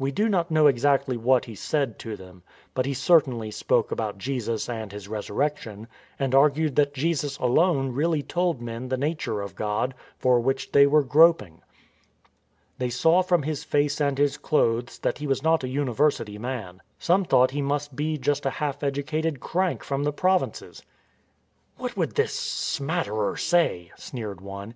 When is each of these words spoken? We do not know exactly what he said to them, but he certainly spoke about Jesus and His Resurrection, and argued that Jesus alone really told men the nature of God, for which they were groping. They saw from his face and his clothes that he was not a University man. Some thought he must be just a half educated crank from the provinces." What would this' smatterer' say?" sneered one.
We 0.00 0.10
do 0.10 0.28
not 0.28 0.50
know 0.50 0.66
exactly 0.66 1.16
what 1.16 1.44
he 1.44 1.54
said 1.54 1.96
to 2.00 2.16
them, 2.16 2.42
but 2.74 2.86
he 2.86 2.92
certainly 2.92 3.52
spoke 3.52 3.92
about 3.92 4.18
Jesus 4.18 4.68
and 4.68 4.90
His 4.90 5.06
Resurrection, 5.06 5.86
and 6.18 6.34
argued 6.34 6.74
that 6.74 6.92
Jesus 6.92 7.38
alone 7.38 7.92
really 7.92 8.20
told 8.20 8.60
men 8.60 8.88
the 8.88 8.96
nature 8.96 9.40
of 9.40 9.54
God, 9.54 9.94
for 10.18 10.40
which 10.40 10.72
they 10.72 10.88
were 10.88 11.04
groping. 11.04 11.62
They 12.78 12.90
saw 12.90 13.22
from 13.22 13.44
his 13.44 13.62
face 13.62 14.00
and 14.00 14.18
his 14.18 14.36
clothes 14.36 14.98
that 14.98 15.18
he 15.18 15.28
was 15.28 15.40
not 15.40 15.62
a 15.62 15.68
University 15.68 16.36
man. 16.36 16.82
Some 16.98 17.24
thought 17.24 17.52
he 17.52 17.62
must 17.62 17.94
be 17.94 18.18
just 18.18 18.44
a 18.44 18.50
half 18.50 18.82
educated 18.82 19.38
crank 19.38 19.84
from 19.84 20.02
the 20.02 20.12
provinces." 20.12 20.82
What 21.78 21.96
would 21.96 22.16
this' 22.16 22.32
smatterer' 22.76 23.36
say?" 23.50 23.92
sneered 23.96 24.40
one. 24.40 24.74